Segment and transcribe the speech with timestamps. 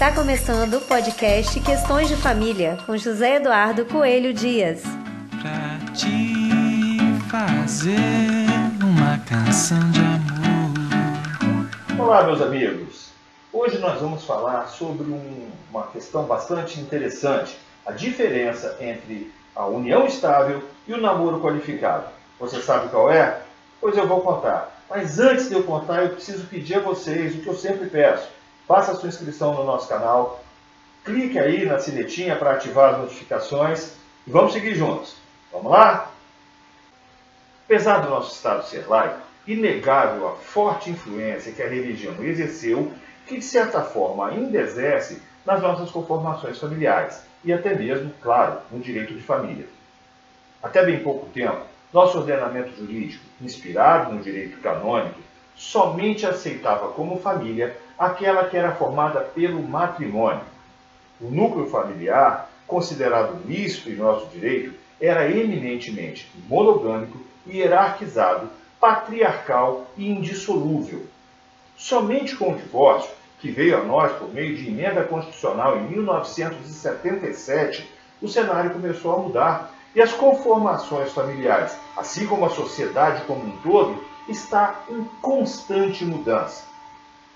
[0.00, 4.80] Está começando o podcast Questões de Família com José Eduardo Coelho Dias.
[5.42, 6.96] Pra te
[7.30, 8.48] fazer
[8.82, 11.68] uma canção de amor.
[11.98, 13.10] Olá, meus amigos.
[13.52, 20.06] Hoje nós vamos falar sobre um- uma questão bastante interessante: a diferença entre a união
[20.06, 22.06] estável e o namoro qualificado.
[22.38, 23.42] Você sabe qual é?
[23.78, 24.80] Pois eu vou contar.
[24.88, 28.39] Mas antes de eu contar, eu preciso pedir a vocês o que eu sempre peço:
[28.70, 30.44] faça sua inscrição no nosso canal,
[31.04, 35.16] clique aí na sinetinha para ativar as notificações e vamos seguir juntos.
[35.50, 36.08] Vamos lá?
[37.64, 42.92] Apesar do nosso Estado ser laico, inegável a forte influência que a religião exerceu,
[43.26, 48.78] que de certa forma ainda exerce nas nossas conformações familiares e até mesmo, claro, no
[48.78, 49.66] direito de família.
[50.62, 55.18] Até bem pouco tempo, nosso ordenamento jurídico, inspirado no direito canônico,
[55.60, 60.40] somente aceitava como família aquela que era formada pelo matrimônio.
[61.20, 68.48] O núcleo familiar, considerado misto em nosso direito, era eminentemente monogâmico, hierarquizado,
[68.80, 71.04] patriarcal e indissolúvel.
[71.76, 77.86] Somente com o divórcio, que veio a nós por meio de emenda constitucional em 1977,
[78.22, 83.58] o cenário começou a mudar e as conformações familiares, assim como a sociedade como um
[83.58, 86.64] todo, está em constante mudança.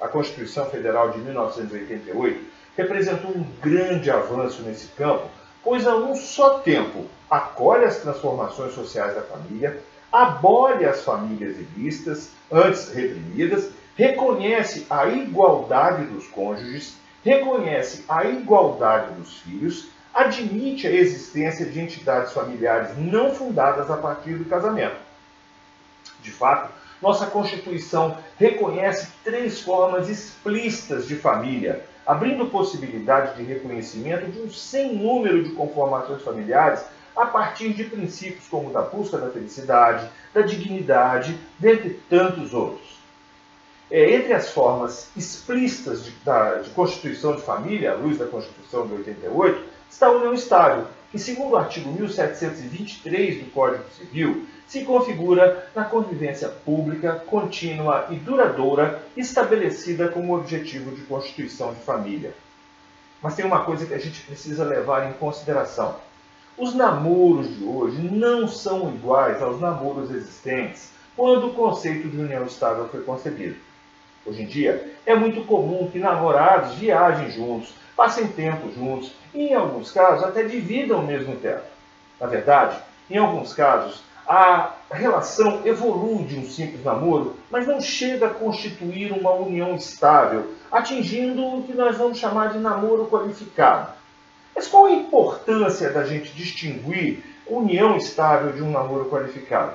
[0.00, 2.44] A Constituição Federal de 1988
[2.76, 5.28] representou um grande avanço nesse campo,
[5.62, 12.30] pois a um só tempo acolhe as transformações sociais da família, abole as famílias ilícitas,
[12.50, 21.66] antes reprimidas, reconhece a igualdade dos cônjuges, reconhece a igualdade dos filhos, admite a existência
[21.66, 24.96] de entidades familiares não fundadas a partir do casamento.
[26.22, 34.40] De fato, nossa Constituição reconhece três formas explícitas de família, abrindo possibilidade de reconhecimento de
[34.40, 36.84] um sem número de conformações familiares
[37.16, 42.98] a partir de princípios como da busca da felicidade, da dignidade, dentre tantos outros.
[43.90, 48.86] É, entre as formas explícitas de, da, de constituição de família, à luz da Constituição
[48.86, 54.84] de 88, está a união estável, que, segundo o artigo 1723 do Código Civil, se
[54.84, 62.32] configura na convivência pública, contínua e duradoura estabelecida como objetivo de constituição de família.
[63.20, 65.96] Mas tem uma coisa que a gente precisa levar em consideração.
[66.56, 72.44] Os namoros de hoje não são iguais aos namoros existentes quando o conceito de união
[72.44, 73.56] estável foi concebido.
[74.24, 79.54] Hoje em dia, é muito comum que namorados viajem juntos, passem tempo juntos e, em
[79.54, 81.64] alguns casos, até dividam o mesmo teto.
[82.20, 82.76] Na verdade,
[83.10, 89.10] em alguns casos, a relação evolui de um simples namoro, mas não chega a constituir
[89.12, 93.92] uma união estável, atingindo o que nós vamos chamar de namoro qualificado.
[94.54, 99.74] Mas qual a importância da gente distinguir união estável de um namoro qualificado?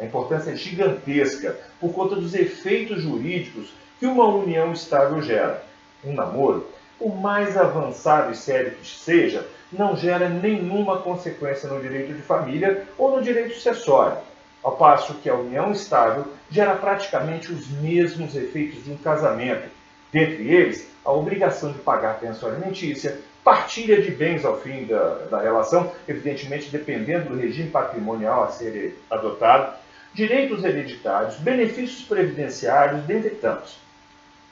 [0.00, 5.64] A importância é gigantesca por conta dos efeitos jurídicos que uma união estável gera.
[6.04, 6.68] Um namoro,
[7.00, 12.86] o mais avançado e sério que seja, não gera nenhuma consequência no direito de família
[12.96, 14.18] ou no direito sucessório,
[14.62, 19.68] ao passo que a união estável gera praticamente os mesmos efeitos de um casamento,
[20.12, 25.40] dentre eles a obrigação de pagar pensão alimentícia, partilha de bens ao fim da, da
[25.40, 29.74] relação, evidentemente dependendo do regime patrimonial a ser adotado,
[30.14, 33.78] direitos hereditários, benefícios previdenciários, dentre tantos.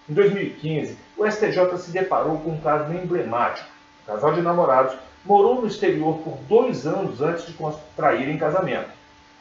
[0.08, 3.68] Em 2015, o STJ se deparou com um caso emblemático.
[4.04, 8.90] Um casal de namorados morou no exterior por dois anos antes de contraírem casamento.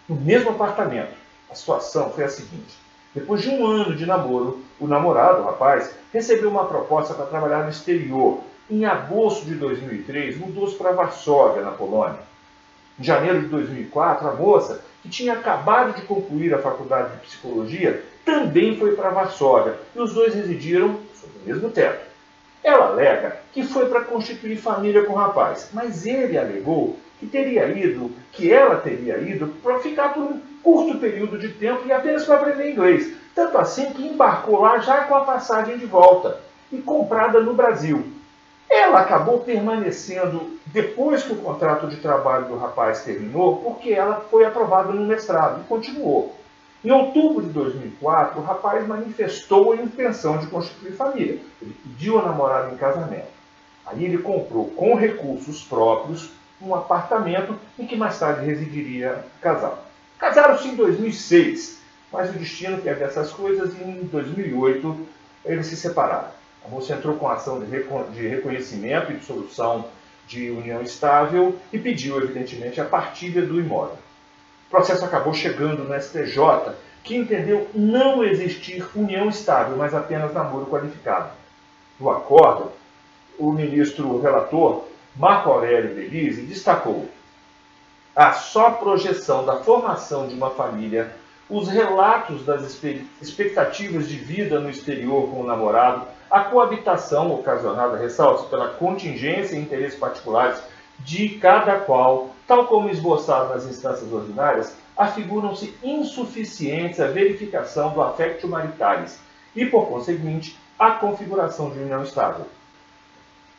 [0.10, 1.14] No mesmo apartamento.
[1.50, 2.76] A situação foi a seguinte.
[3.14, 7.64] Depois de um ano de namoro, o namorado, o rapaz, recebeu uma proposta para trabalhar
[7.64, 8.42] no exterior.
[8.70, 12.20] Em agosto de 2003, mudou-se para Varsóvia, na Polônia.
[13.00, 18.04] Em janeiro de 2004, a moça, que tinha acabado de concluir a faculdade de psicologia,
[18.26, 22.08] também foi para Varsóvia e os dois residiram sob o mesmo teto.
[22.64, 27.68] Ela alega que foi para constituir família com o rapaz, mas ele alegou que teria
[27.68, 32.26] ido, que ela teria ido para ficar por um curto período de tempo e apenas
[32.26, 33.14] para aprender inglês.
[33.36, 36.40] Tanto assim que embarcou lá já com a passagem de volta
[36.72, 38.04] e comprada no Brasil.
[38.70, 44.46] Ela acabou permanecendo depois que o contrato de trabalho do rapaz terminou, porque ela foi
[44.46, 46.36] aprovada no mestrado e continuou.
[46.84, 51.40] Em outubro de 2004, o rapaz manifestou a intenção de constituir família.
[51.62, 53.34] Ele pediu a namorada em casamento.
[53.86, 56.32] Aí ele comprou, com recursos próprios,
[56.62, 59.84] um apartamento em que mais tarde residiria o casal.
[60.18, 61.80] Casaram-se em 2006,
[62.12, 65.08] mas o destino quer dessas coisas e em 2008
[65.44, 66.30] eles se separaram.
[66.66, 69.86] A moça entrou com ação de reconhecimento e de solução
[70.28, 73.98] de união estável e pediu, evidentemente, a partilha do imóvel.
[74.68, 76.74] O processo acabou chegando no STJ,
[77.04, 81.30] que entendeu não existir união estável, mas apenas namoro qualificado.
[82.00, 82.72] No acordo,
[83.38, 84.86] o ministro relator,
[85.16, 87.08] Marco Aurélio Belize, destacou
[88.16, 91.16] a só projeção da formação de uma família,
[91.50, 92.64] os relatos das
[93.22, 99.60] expectativas de vida no exterior com o namorado, a coabitação ocasionada, ressalto, pela contingência e
[99.60, 100.60] interesses particulares
[101.00, 108.50] de cada qual, tal como esboçado nas instâncias ordinárias, afiguram-se insuficientes à verificação do affectio
[108.50, 109.20] maritalis
[109.56, 112.46] e, por conseguinte, à configuração de união estável.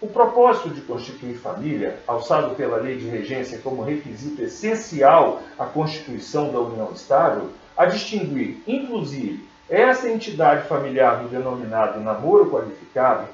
[0.00, 6.52] O propósito de constituir família, alçado pela lei de regência como requisito essencial à constituição
[6.52, 13.28] da união estável, a distinguir, inclusive, essa entidade familiar do denominado namoro qualificado,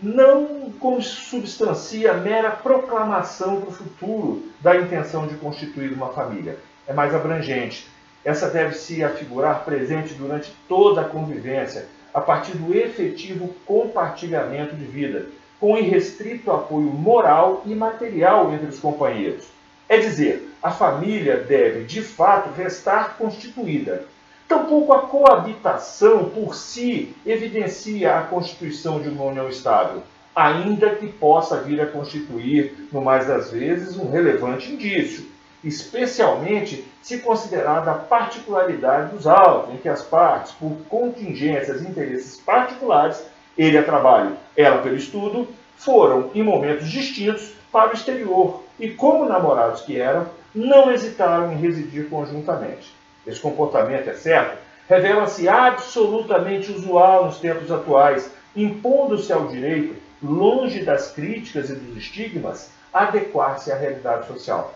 [0.00, 6.58] não substancia mera proclamação para o futuro da intenção de constituir uma família.
[6.86, 7.88] É mais abrangente.
[8.24, 14.84] Essa deve se afigurar presente durante toda a convivência, a partir do efetivo compartilhamento de
[14.84, 15.26] vida,
[15.58, 19.46] com irrestrito apoio moral e material entre os companheiros.
[19.88, 24.04] É dizer, a família deve, de fato, restar constituída.
[24.46, 30.02] Tampouco a coabitação por si evidencia a constituição de uma união estável,
[30.34, 35.26] ainda que possa vir a constituir, no mais das vezes, um relevante indício,
[35.64, 42.40] especialmente se considerada a particularidade dos autos, em que as partes, por contingências e interesses
[42.40, 43.22] particulares,
[43.56, 49.26] ele a trabalho, ela pelo estudo, foram, em momentos distintos, para o exterior e, como
[49.26, 52.92] namorados que eram, não hesitaram em residir conjuntamente.
[53.26, 54.58] Esse comportamento, é certo,
[54.88, 62.70] revela-se absolutamente usual nos tempos atuais, impondo-se ao direito, longe das críticas e dos estigmas,
[62.92, 64.74] adequar-se à realidade social.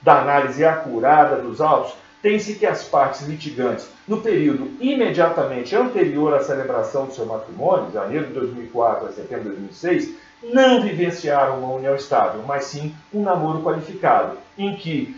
[0.00, 1.94] Da análise acurada dos autos,
[2.24, 8.28] tem-se que as partes litigantes, no período imediatamente anterior à celebração do seu matrimônio, janeiro
[8.28, 13.62] de 2004 a setembro de 2006, não vivenciaram uma união estável, mas sim um namoro
[13.62, 15.14] qualificado, em que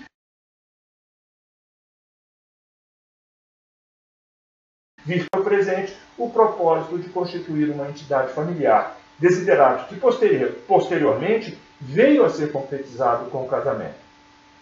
[5.33, 12.31] o presente o propósito de constituir uma entidade familiar, desiderato que posterior, posteriormente veio a
[12.31, 13.95] ser concretizado com o casamento.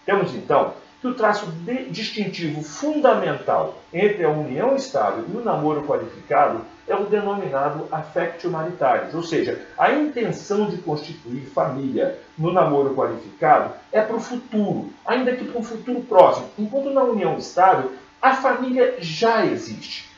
[0.04, 0.74] Temos então
[1.04, 1.52] que o traço
[1.90, 9.12] distintivo fundamental entre a união estável e o namoro qualificado é o denominado affectio maritalis,
[9.12, 15.36] ou seja, a intenção de constituir família no namoro qualificado é para o futuro, ainda
[15.36, 17.92] que para um futuro próximo, enquanto na união estável
[18.22, 20.08] a família já existe.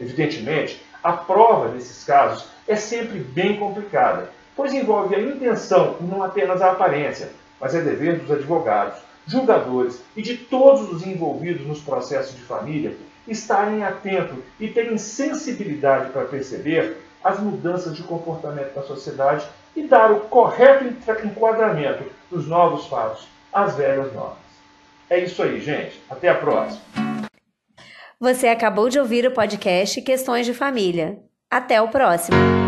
[0.00, 6.20] Evidentemente, a prova nesses casos é sempre bem complicada, pois envolve a intenção e não
[6.20, 7.30] apenas a aparência,
[7.60, 12.96] mas é dever dos advogados julgadores e de todos os envolvidos nos processos de família
[13.26, 19.46] estarem atentos e terem sensibilidade para perceber as mudanças de comportamento na sociedade
[19.76, 20.84] e dar o correto
[21.24, 24.38] enquadramento dos novos fatos às velhas normas.
[25.08, 26.00] É isso aí, gente.
[26.10, 26.80] Até a próxima.
[28.18, 31.18] Você acabou de ouvir o podcast Questões de Família.
[31.50, 32.61] Até o próximo.